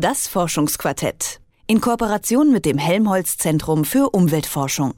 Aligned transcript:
Das 0.00 0.28
Forschungsquartett. 0.28 1.42
In 1.66 1.82
Kooperation 1.82 2.50
mit 2.50 2.64
dem 2.64 2.78
Helmholtz 2.78 3.36
Zentrum 3.36 3.84
für 3.84 4.08
Umweltforschung. 4.08 4.94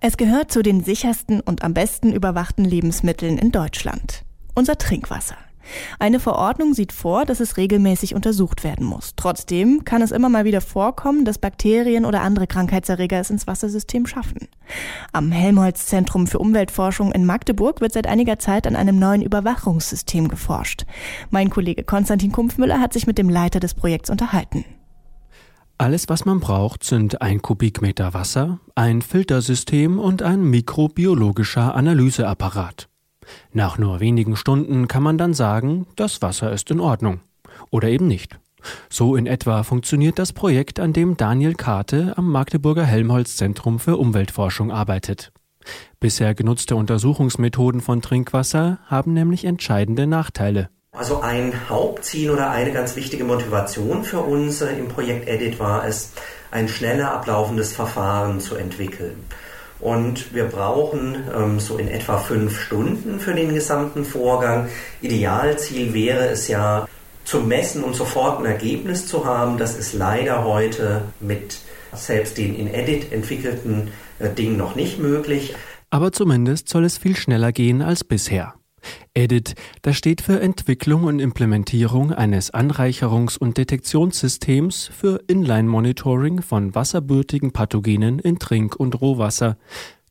Es 0.00 0.16
gehört 0.16 0.50
zu 0.50 0.62
den 0.62 0.82
sichersten 0.82 1.42
und 1.42 1.62
am 1.62 1.74
besten 1.74 2.14
überwachten 2.14 2.64
Lebensmitteln 2.64 3.36
in 3.36 3.52
Deutschland. 3.52 4.24
Unser 4.54 4.78
Trinkwasser. 4.78 5.36
Eine 5.98 6.20
Verordnung 6.20 6.74
sieht 6.74 6.92
vor, 6.92 7.24
dass 7.24 7.40
es 7.40 7.56
regelmäßig 7.56 8.14
untersucht 8.14 8.64
werden 8.64 8.86
muss. 8.86 9.14
Trotzdem 9.16 9.84
kann 9.84 10.02
es 10.02 10.10
immer 10.10 10.28
mal 10.28 10.44
wieder 10.44 10.60
vorkommen, 10.60 11.24
dass 11.24 11.38
Bakterien 11.38 12.04
oder 12.04 12.22
andere 12.22 12.46
Krankheitserreger 12.46 13.20
es 13.20 13.30
ins 13.30 13.46
Wassersystem 13.46 14.06
schaffen. 14.06 14.48
Am 15.12 15.32
Helmholtz 15.32 15.86
Zentrum 15.86 16.26
für 16.26 16.38
Umweltforschung 16.38 17.12
in 17.12 17.26
Magdeburg 17.26 17.80
wird 17.80 17.92
seit 17.92 18.06
einiger 18.06 18.38
Zeit 18.38 18.66
an 18.66 18.76
einem 18.76 18.98
neuen 18.98 19.22
Überwachungssystem 19.22 20.28
geforscht. 20.28 20.84
Mein 21.30 21.50
Kollege 21.50 21.84
Konstantin 21.84 22.32
Kumpfmüller 22.32 22.80
hat 22.80 22.92
sich 22.92 23.06
mit 23.06 23.18
dem 23.18 23.28
Leiter 23.28 23.60
des 23.60 23.74
Projekts 23.74 24.10
unterhalten. 24.10 24.64
Alles, 25.78 26.08
was 26.08 26.24
man 26.24 26.38
braucht, 26.38 26.84
sind 26.84 27.22
ein 27.22 27.42
Kubikmeter 27.42 28.14
Wasser, 28.14 28.60
ein 28.76 29.02
Filtersystem 29.02 29.98
und 29.98 30.22
ein 30.22 30.44
mikrobiologischer 30.44 31.74
Analyseapparat. 31.74 32.88
Nach 33.52 33.78
nur 33.78 34.00
wenigen 34.00 34.36
Stunden 34.36 34.88
kann 34.88 35.02
man 35.02 35.18
dann 35.18 35.34
sagen, 35.34 35.86
das 35.96 36.22
Wasser 36.22 36.52
ist 36.52 36.70
in 36.70 36.80
Ordnung. 36.80 37.20
Oder 37.70 37.88
eben 37.88 38.08
nicht. 38.08 38.38
So 38.88 39.16
in 39.16 39.26
etwa 39.26 39.62
funktioniert 39.62 40.18
das 40.18 40.32
Projekt, 40.32 40.78
an 40.78 40.92
dem 40.92 41.16
Daniel 41.16 41.54
Karte 41.54 42.14
am 42.16 42.30
Magdeburger 42.30 42.84
Helmholtz 42.84 43.36
Zentrum 43.36 43.78
für 43.78 43.96
Umweltforschung 43.96 44.70
arbeitet. 44.70 45.32
Bisher 46.00 46.34
genutzte 46.34 46.76
Untersuchungsmethoden 46.76 47.80
von 47.80 48.02
Trinkwasser 48.02 48.78
haben 48.86 49.12
nämlich 49.12 49.44
entscheidende 49.44 50.06
Nachteile. 50.06 50.68
Also 50.92 51.20
ein 51.20 51.54
Hauptziel 51.70 52.30
oder 52.30 52.50
eine 52.50 52.72
ganz 52.72 52.96
wichtige 52.96 53.24
Motivation 53.24 54.04
für 54.04 54.20
uns 54.20 54.60
äh, 54.60 54.76
im 54.76 54.88
Projekt 54.88 55.26
Edit 55.26 55.58
war 55.58 55.86
es, 55.86 56.12
ein 56.50 56.68
schneller 56.68 57.12
ablaufendes 57.12 57.72
Verfahren 57.72 58.40
zu 58.40 58.56
entwickeln. 58.56 59.24
Und 59.82 60.32
wir 60.32 60.44
brauchen 60.44 61.16
ähm, 61.36 61.58
so 61.58 61.76
in 61.76 61.88
etwa 61.88 62.18
fünf 62.18 62.58
Stunden 62.58 63.18
für 63.18 63.34
den 63.34 63.52
gesamten 63.52 64.04
Vorgang. 64.04 64.68
Idealziel 65.02 65.92
wäre 65.92 66.28
es 66.28 66.46
ja, 66.46 66.86
zu 67.24 67.40
messen 67.40 67.84
und 67.84 67.94
sofort 67.94 68.40
ein 68.40 68.46
Ergebnis 68.46 69.06
zu 69.06 69.24
haben. 69.24 69.58
Das 69.58 69.76
ist 69.76 69.92
leider 69.92 70.44
heute 70.44 71.02
mit 71.20 71.58
selbst 71.92 72.38
den 72.38 72.54
in 72.54 72.72
Edit 72.72 73.12
entwickelten 73.12 73.90
äh, 74.18 74.30
Dingen 74.30 74.56
noch 74.56 74.76
nicht 74.76 74.98
möglich. 74.98 75.54
Aber 75.90 76.12
zumindest 76.12 76.68
soll 76.68 76.84
es 76.84 76.96
viel 76.96 77.16
schneller 77.16 77.52
gehen 77.52 77.82
als 77.82 78.04
bisher. 78.04 78.54
EDIT, 79.14 79.54
das 79.82 79.96
steht 79.96 80.20
für 80.20 80.40
Entwicklung 80.40 81.04
und 81.04 81.18
Implementierung 81.18 82.12
eines 82.12 82.52
Anreicherungs- 82.52 83.38
und 83.38 83.58
Detektionssystems 83.58 84.90
für 84.92 85.22
Inline-Monitoring 85.26 86.42
von 86.42 86.74
wasserbürtigen 86.74 87.52
Pathogenen 87.52 88.18
in 88.18 88.38
Trink- 88.38 88.76
und 88.76 89.00
Rohwasser. 89.00 89.56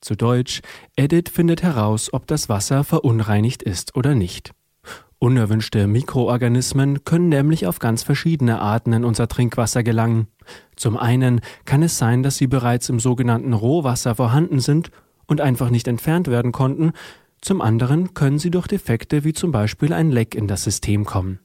Zu 0.01 0.15
Deutsch, 0.15 0.61
EDIT 0.95 1.29
findet 1.29 1.63
heraus, 1.63 2.11
ob 2.11 2.27
das 2.27 2.49
Wasser 2.49 2.83
verunreinigt 2.83 3.61
ist 3.61 3.95
oder 3.95 4.15
nicht. 4.15 4.51
Unerwünschte 5.23 5.85
Mikroorganismen 5.85 7.03
können 7.03 7.29
nämlich 7.29 7.67
auf 7.67 7.77
ganz 7.77 8.01
verschiedene 8.01 8.59
Arten 8.59 8.91
in 8.91 9.05
unser 9.05 9.27
Trinkwasser 9.27 9.83
gelangen. 9.83 10.25
Zum 10.75 10.97
einen 10.97 11.41
kann 11.65 11.83
es 11.83 11.99
sein, 11.99 12.23
dass 12.23 12.37
sie 12.37 12.47
bereits 12.47 12.89
im 12.89 12.99
sogenannten 12.99 13.53
Rohwasser 13.53 14.15
vorhanden 14.15 14.59
sind 14.59 14.89
und 15.27 15.39
einfach 15.39 15.69
nicht 15.69 15.87
entfernt 15.87 16.27
werden 16.27 16.51
konnten, 16.51 16.93
zum 17.41 17.61
anderen 17.61 18.13
können 18.13 18.39
sie 18.39 18.51
durch 18.51 18.67
Defekte 18.67 19.23
wie 19.23 19.33
zum 19.33 19.51
Beispiel 19.51 19.93
ein 19.93 20.11
Leck 20.11 20.35
in 20.35 20.47
das 20.47 20.63
System 20.63 21.05
kommen. 21.05 21.39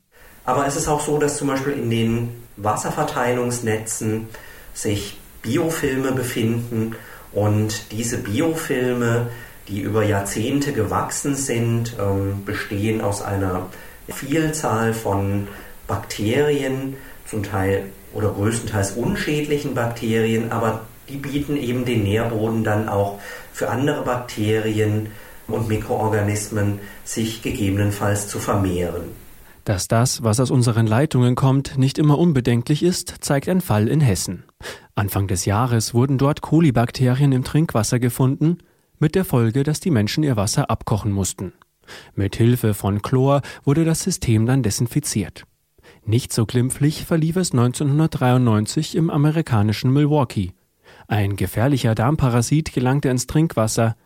Aber 0.44 0.66
es 0.66 0.76
ist 0.76 0.88
auch 0.88 1.00
so, 1.00 1.18
dass 1.18 1.38
zum 1.38 1.48
Beispiel 1.48 1.72
in 1.72 1.90
den 1.90 2.28
Wasserverteilungsnetzen 2.56 4.28
sich 4.74 5.18
Biofilme 5.42 6.12
befinden 6.12 6.94
und 7.32 7.92
diese 7.92 8.18
Biofilme, 8.18 9.28
die 9.68 9.80
über 9.80 10.04
Jahrzehnte 10.04 10.72
gewachsen 10.72 11.34
sind, 11.34 11.96
ähm, 11.98 12.44
bestehen 12.44 13.00
aus 13.00 13.22
einer 13.22 13.66
Vielzahl 14.08 14.94
von 14.94 15.48
Bakterien, 15.86 16.96
zum 17.28 17.42
Teil 17.42 17.84
oder 18.14 18.30
größtenteils 18.30 18.92
unschädlichen 18.92 19.74
Bakterien, 19.74 20.52
aber 20.52 20.86
die 21.08 21.16
bieten 21.16 21.56
eben 21.56 21.84
den 21.84 22.04
Nährboden 22.04 22.64
dann 22.64 22.88
auch 22.88 23.18
für 23.52 23.68
andere 23.68 24.02
Bakterien, 24.02 25.12
und 25.48 25.68
Mikroorganismen 25.68 26.80
sich 27.04 27.42
gegebenenfalls 27.42 28.28
zu 28.28 28.38
vermehren. 28.38 29.04
Dass 29.64 29.88
das, 29.88 30.22
was 30.22 30.38
aus 30.38 30.52
unseren 30.52 30.86
Leitungen 30.86 31.34
kommt, 31.34 31.76
nicht 31.76 31.98
immer 31.98 32.18
unbedenklich 32.18 32.84
ist, 32.84 33.16
zeigt 33.20 33.48
ein 33.48 33.60
Fall 33.60 33.88
in 33.88 34.00
Hessen. 34.00 34.44
Anfang 34.94 35.26
des 35.26 35.44
Jahres 35.44 35.92
wurden 35.92 36.18
dort 36.18 36.40
Kolibakterien 36.40 37.32
im 37.32 37.42
Trinkwasser 37.42 37.98
gefunden, 37.98 38.58
mit 38.98 39.14
der 39.14 39.24
Folge, 39.24 39.64
dass 39.64 39.80
die 39.80 39.90
Menschen 39.90 40.22
ihr 40.22 40.36
Wasser 40.36 40.70
abkochen 40.70 41.10
mussten. 41.10 41.52
Mit 42.14 42.36
Hilfe 42.36 42.74
von 42.74 43.02
Chlor 43.02 43.42
wurde 43.64 43.84
das 43.84 44.02
System 44.02 44.46
dann 44.46 44.62
desinfiziert. 44.62 45.44
Nicht 46.04 46.32
so 46.32 46.46
glimpflich 46.46 47.04
verlief 47.04 47.36
es 47.36 47.52
1993 47.52 48.94
im 48.94 49.10
amerikanischen 49.10 49.92
Milwaukee. 49.92 50.52
Ein 51.08 51.36
gefährlicher 51.36 51.94
Darmparasit 51.94 52.72
gelangte 52.72 53.08
ins 53.08 53.26
Trinkwasser, 53.26 53.96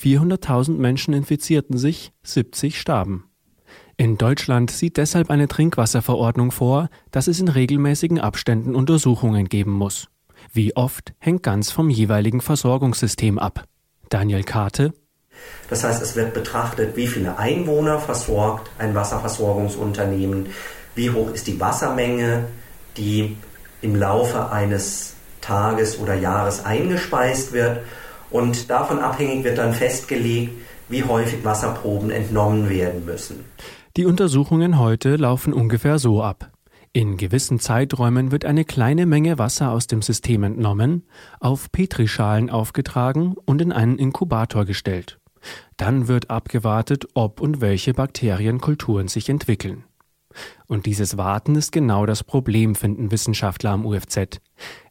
400.000 0.00 0.72
Menschen 0.78 1.14
infizierten 1.14 1.76
sich, 1.76 2.12
70 2.22 2.80
starben. 2.80 3.24
In 3.96 4.16
Deutschland 4.16 4.70
sieht 4.70 4.96
deshalb 4.96 5.28
eine 5.28 5.48
Trinkwasserverordnung 5.48 6.52
vor, 6.52 6.88
dass 7.10 7.26
es 7.26 7.40
in 7.40 7.48
regelmäßigen 7.48 8.20
Abständen 8.20 8.76
Untersuchungen 8.76 9.48
geben 9.48 9.72
muss. 9.72 10.06
Wie 10.52 10.76
oft 10.76 11.14
hängt 11.18 11.42
ganz 11.42 11.72
vom 11.72 11.90
jeweiligen 11.90 12.40
Versorgungssystem 12.40 13.40
ab. 13.40 13.64
Daniel 14.08 14.44
Karte. 14.44 14.92
Das 15.68 15.82
heißt, 15.82 16.00
es 16.00 16.14
wird 16.14 16.32
betrachtet, 16.32 16.96
wie 16.96 17.08
viele 17.08 17.38
Einwohner 17.38 17.98
versorgt 17.98 18.70
ein 18.78 18.94
Wasserversorgungsunternehmen, 18.94 20.46
wie 20.94 21.10
hoch 21.10 21.32
ist 21.32 21.48
die 21.48 21.60
Wassermenge, 21.60 22.46
die 22.96 23.36
im 23.82 23.96
Laufe 23.96 24.50
eines 24.50 25.14
Tages 25.40 25.98
oder 25.98 26.14
Jahres 26.14 26.64
eingespeist 26.64 27.52
wird 27.52 27.80
und 28.30 28.70
davon 28.70 28.98
abhängig 28.98 29.44
wird 29.44 29.58
dann 29.58 29.72
festgelegt, 29.72 30.52
wie 30.88 31.04
häufig 31.04 31.44
Wasserproben 31.44 32.10
entnommen 32.10 32.68
werden 32.68 33.04
müssen. 33.04 33.44
Die 33.96 34.06
Untersuchungen 34.06 34.78
heute 34.78 35.16
laufen 35.16 35.52
ungefähr 35.52 35.98
so 35.98 36.22
ab. 36.22 36.50
In 36.92 37.16
gewissen 37.16 37.60
Zeiträumen 37.60 38.32
wird 38.32 38.44
eine 38.44 38.64
kleine 38.64 39.04
Menge 39.04 39.38
Wasser 39.38 39.72
aus 39.72 39.86
dem 39.86 40.02
System 40.02 40.42
entnommen, 40.42 41.04
auf 41.38 41.70
Petrischalen 41.70 42.48
aufgetragen 42.48 43.34
und 43.44 43.60
in 43.60 43.72
einen 43.72 43.98
Inkubator 43.98 44.64
gestellt. 44.64 45.18
Dann 45.76 46.08
wird 46.08 46.30
abgewartet, 46.30 47.06
ob 47.14 47.40
und 47.40 47.60
welche 47.60 47.92
Bakterienkulturen 47.92 49.08
sich 49.08 49.28
entwickeln. 49.28 49.84
Und 50.66 50.86
dieses 50.86 51.16
Warten 51.16 51.56
ist 51.56 51.72
genau 51.72 52.06
das 52.06 52.22
Problem, 52.22 52.74
finden 52.74 53.10
Wissenschaftler 53.10 53.70
am 53.70 53.86
UFZ. 53.86 54.40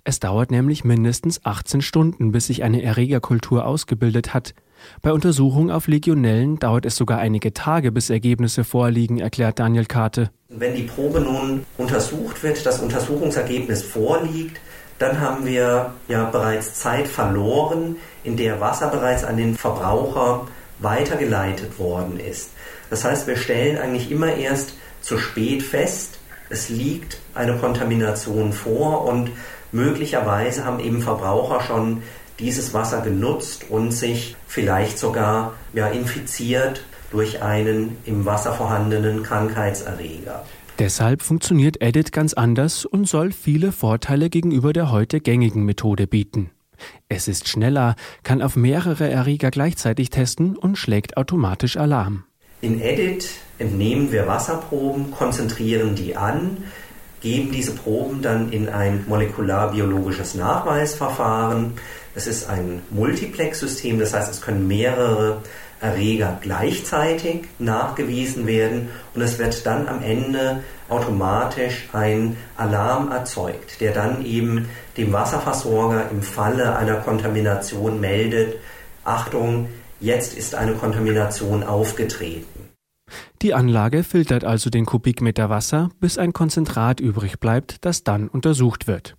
Es 0.04 0.20
dauert 0.20 0.52
nämlich 0.52 0.84
mindestens 0.84 1.46
18 1.46 1.82
Stunden, 1.82 2.32
bis 2.32 2.48
sich 2.48 2.64
eine 2.64 2.82
Erregerkultur 2.82 3.66
ausgebildet 3.66 4.34
hat. 4.34 4.54
Bei 5.02 5.12
Untersuchungen 5.12 5.72
auf 5.72 5.88
Legionellen 5.88 6.60
dauert 6.60 6.86
es 6.86 6.96
sogar 6.96 7.20
einige 7.20 7.54
Tage, 7.54 7.92
bis 7.92 8.10
Ergebnisse 8.10 8.64
vorliegen, 8.64 9.20
erklärt 9.20 9.60
Daniel 9.60 9.86
Karte. 9.86 10.32
Wenn 10.50 10.76
die 10.76 10.84
Probe 10.84 11.20
nun 11.20 11.66
untersucht 11.78 12.42
wird, 12.44 12.66
das 12.66 12.80
Untersuchungsergebnis 12.80 13.84
vorliegt, 13.84 14.60
dann 15.00 15.20
haben 15.20 15.46
wir 15.46 15.94
ja 16.08 16.26
bereits 16.30 16.76
Zeit 16.76 17.08
verloren, 17.08 17.98
in 18.24 18.38
der 18.38 18.60
Wasser 18.60 18.88
bereits 18.90 19.24
an 19.24 19.38
den 19.38 19.56
Verbraucher 19.56 20.48
weitergeleitet 20.80 21.78
worden 21.80 22.20
ist. 22.20 22.52
Das 22.90 23.04
heißt, 23.04 23.28
wir 23.28 23.36
stellen 23.36 23.78
eigentlich 23.78 24.12
immer 24.12 24.34
erst 24.34 24.74
zu 25.02 25.18
spät 25.18 25.64
fest, 25.64 26.20
es 26.50 26.70
liegt 26.70 27.20
eine 27.34 27.58
Kontamination 27.58 28.54
vor 28.54 29.06
und 29.06 29.32
möglicherweise 29.72 30.66
haben 30.66 30.80
eben 30.80 31.02
Verbraucher 31.02 31.62
schon 31.62 32.04
dieses 32.40 32.74
Wasser 32.74 33.02
genutzt 33.02 33.66
und 33.70 33.92
sich 33.92 34.36
vielleicht 34.48 34.98
sogar 35.00 35.54
ja, 35.74 35.88
infiziert 35.88 36.84
durch 37.12 37.42
einen 37.42 37.98
im 38.06 38.26
Wasser 38.26 38.54
vorhandenen 38.54 39.24
Krankheitserreger. 39.24 40.46
Deshalb 40.80 41.24
funktioniert 41.24 41.82
Edit 41.82 42.12
ganz 42.12 42.34
anders 42.34 42.86
und 42.86 43.08
soll 43.08 43.32
viele 43.32 43.72
Vorteile 43.72 44.30
gegenüber 44.30 44.74
der 44.74 44.92
heute 44.92 45.20
gängigen 45.20 45.64
Methode 45.66 46.06
bieten. 46.06 46.52
Es 47.10 47.28
ist 47.28 47.48
schneller, 47.48 47.96
kann 48.22 48.44
auf 48.44 48.56
mehrere 48.56 49.10
Erreger 49.10 49.50
gleichzeitig 49.50 50.12
testen 50.12 50.56
und 50.56 50.78
schlägt 50.78 51.18
automatisch 51.18 51.78
Alarm. 51.78 52.26
In 52.62 52.80
Edit 52.80 53.28
entnehmen 53.60 54.12
wir 54.12 54.28
Wasserproben, 54.28 55.12
konzentrieren 55.12 55.96
die 55.96 56.16
an, 56.16 56.64
geben 57.22 57.52
diese 57.52 57.72
Proben 57.72 58.22
dann 58.22 58.52
in 58.52 58.70
ein 58.70 59.06
molekularbiologisches 59.08 60.36
Nachweisverfahren. 60.36 61.74
Es 62.16 62.28
ist 62.28 62.50
ein 62.50 62.82
Multiplex-System, 62.92 64.00
das 64.00 64.14
heißt, 64.14 64.32
es 64.32 64.42
können 64.42 64.68
mehrere 64.68 65.42
Erreger 65.80 66.40
gleichzeitig 66.42 67.46
nachgewiesen 67.60 68.48
werden 68.48 68.90
und 69.14 69.22
es 69.22 69.38
wird 69.38 69.66
dann 69.66 69.88
am 69.88 70.02
Ende 70.02 70.64
automatisch 70.90 71.88
ein 71.94 72.38
Alarm 72.56 73.12
erzeugt, 73.12 73.80
der 73.80 73.94
dann 73.94 74.26
eben 74.26 74.70
dem 74.98 75.14
Wasserversorger 75.14 76.10
im 76.10 76.24
Falle 76.24 76.76
einer 76.76 76.96
Kontamination 76.96 78.00
meldet, 78.00 78.56
Achtung, 79.04 79.70
jetzt 80.00 80.36
ist 80.36 80.56
eine 80.56 80.74
Kontamination 80.74 81.64
aufgetreten. 81.64 82.57
Die 83.44 83.54
Anlage 83.54 84.04
filtert 84.04 84.44
also 84.44 84.70
den 84.70 84.86
Kubikmeter 84.86 85.50
Wasser, 85.50 85.90
bis 86.00 86.18
ein 86.18 86.34
Konzentrat 86.34 87.00
übrig 87.00 87.40
bleibt, 87.40 87.86
das 87.86 88.04
dann 88.04 88.30
untersucht 88.30 88.88
wird. 88.88 89.16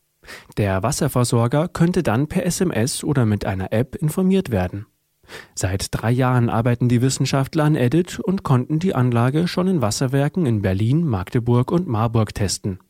Der 0.56 0.82
Wasserversorger 0.82 1.68
könnte 1.68 2.02
dann 2.02 2.26
per 2.26 2.44
SMS 2.44 3.04
oder 3.04 3.26
mit 3.26 3.44
einer 3.46 3.72
App 3.72 3.94
informiert 3.94 4.50
werden. 4.50 4.86
Seit 5.54 5.88
drei 5.90 6.10
Jahren 6.10 6.48
arbeiten 6.48 6.88
die 6.88 7.02
Wissenschaftler 7.02 7.64
an 7.64 7.76
Edit 7.76 8.18
und 8.18 8.42
konnten 8.42 8.78
die 8.78 8.94
Anlage 8.94 9.46
schon 9.46 9.68
in 9.68 9.82
Wasserwerken 9.82 10.46
in 10.46 10.62
Berlin, 10.62 11.06
Magdeburg 11.06 11.70
und 11.70 11.86
Marburg 11.86 12.34
testen. 12.34 12.80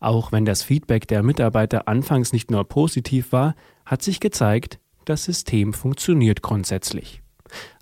Auch 0.00 0.32
wenn 0.32 0.44
das 0.44 0.62
Feedback 0.62 1.06
der 1.06 1.22
Mitarbeiter 1.22 1.88
anfangs 1.88 2.32
nicht 2.32 2.50
nur 2.50 2.64
positiv 2.68 3.32
war, 3.32 3.54
hat 3.86 4.02
sich 4.02 4.20
gezeigt, 4.20 4.80
das 5.04 5.24
System 5.24 5.72
funktioniert 5.72 6.42
grundsätzlich. 6.42 7.22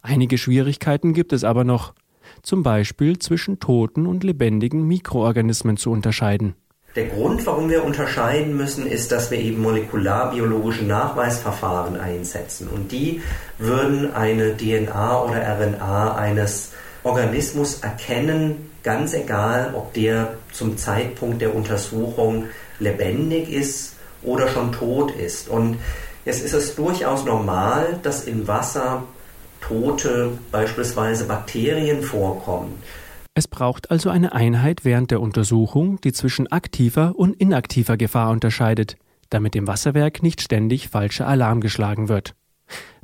Einige 0.02 0.38
Schwierigkeiten 0.38 1.12
gibt 1.14 1.32
es 1.32 1.44
aber 1.44 1.64
noch, 1.64 1.94
zum 2.42 2.62
Beispiel 2.62 3.18
zwischen 3.18 3.60
toten 3.60 4.06
und 4.06 4.24
lebendigen 4.24 4.86
Mikroorganismen 4.86 5.76
zu 5.76 5.90
unterscheiden. 5.90 6.54
Der 6.96 7.06
Grund, 7.06 7.44
warum 7.46 7.68
wir 7.68 7.84
unterscheiden 7.84 8.56
müssen, 8.56 8.86
ist, 8.86 9.12
dass 9.12 9.30
wir 9.30 9.38
eben 9.38 9.60
molekularbiologische 9.62 10.84
Nachweisverfahren 10.84 12.00
einsetzen. 12.00 12.68
Und 12.68 12.90
die 12.92 13.22
würden 13.58 14.12
eine 14.14 14.56
DNA 14.56 15.22
oder 15.22 15.36
RNA 15.36 16.16
eines 16.16 16.72
Organismus 17.04 17.80
erkennen, 17.80 18.70
ganz 18.82 19.14
egal, 19.14 19.74
ob 19.76 19.92
der 19.94 20.34
zum 20.52 20.76
Zeitpunkt 20.76 21.42
der 21.42 21.54
Untersuchung 21.54 22.46
lebendig 22.80 23.50
ist 23.50 23.94
oder 24.22 24.48
schon 24.48 24.72
tot 24.72 25.12
ist. 25.12 25.48
Und 25.48 25.78
jetzt 26.24 26.44
ist 26.44 26.54
es 26.54 26.74
durchaus 26.74 27.24
normal, 27.24 27.98
dass 28.02 28.24
im 28.24 28.48
Wasser 28.48 29.04
tote 29.60 30.32
beispielsweise 30.50 31.26
Bakterien 31.26 32.02
vorkommen. 32.02 32.74
Es 33.34 33.46
braucht 33.46 33.90
also 33.90 34.10
eine 34.10 34.32
Einheit 34.32 34.84
während 34.84 35.10
der 35.10 35.20
Untersuchung, 35.20 36.00
die 36.00 36.12
zwischen 36.12 36.48
aktiver 36.48 37.14
und 37.16 37.34
inaktiver 37.34 37.96
Gefahr 37.96 38.30
unterscheidet, 38.30 38.96
damit 39.30 39.54
dem 39.54 39.66
Wasserwerk 39.66 40.22
nicht 40.22 40.40
ständig 40.40 40.88
falscher 40.88 41.28
Alarm 41.28 41.60
geschlagen 41.60 42.08
wird. 42.08 42.34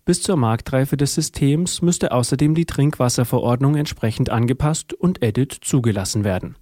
Bis 0.05 0.23
zur 0.23 0.37
Marktreife 0.37 0.97
des 0.97 1.15
Systems 1.15 1.81
müsste 1.81 2.13
außerdem 2.13 2.55
die 2.55 2.67
Trinkwasserverordnung 2.67 3.77
entsprechend 3.77 4.29
angepasst 4.29 4.93
und 4.93 5.23
Edit 5.23 5.57
zugelassen 5.63 6.25
werden. 6.25 6.57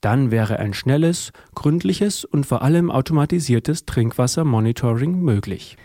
Dann 0.00 0.32
wäre 0.32 0.58
ein 0.58 0.74
schnelles, 0.74 1.30
gründliches 1.54 2.24
und 2.24 2.44
vor 2.44 2.62
allem 2.62 2.90
automatisiertes 2.90 3.86
Trinkwassermonitoring 3.86 5.20
möglich. 5.20 5.76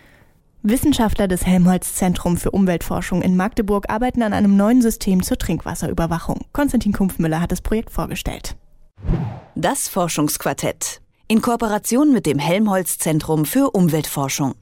Wissenschaftler 0.63 1.27
des 1.27 1.45
Helmholtz-Zentrum 1.45 2.37
für 2.37 2.51
Umweltforschung 2.51 3.21
in 3.21 3.37
Magdeburg 3.37 3.89
arbeiten 3.89 4.23
an 4.23 4.33
einem 4.33 4.57
neuen 4.57 4.81
System 4.81 5.23
zur 5.23 5.37
Trinkwasserüberwachung. 5.37 6.45
Konstantin 6.51 6.93
Kumpfmüller 6.93 7.39
hat 7.39 7.51
das 7.51 7.61
Projekt 7.61 7.91
vorgestellt. 7.91 8.55
Das 9.55 9.87
Forschungsquartett 9.87 11.01
in 11.27 11.41
Kooperation 11.41 12.13
mit 12.13 12.25
dem 12.25 12.39
Helmholtz-Zentrum 12.39 13.45
für 13.45 13.71
Umweltforschung. 13.71 14.55